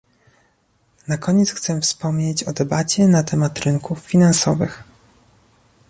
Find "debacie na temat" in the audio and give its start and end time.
2.53-3.59